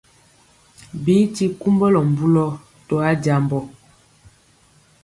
[1.03, 2.45] Bi ti kumbulɔ mbulɔ
[2.87, 3.59] to ajambɔ.